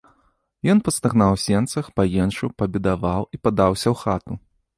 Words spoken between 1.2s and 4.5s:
у сенцах, паенчыў, пабедаваў і падаўся ў хату.